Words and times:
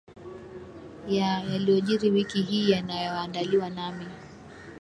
ya 1.07 1.39
yaliojiri 1.39 2.09
wiki 2.09 2.41
hii 2.41 2.69
yanayoandaliwa 2.71 3.69
nami 3.69 4.05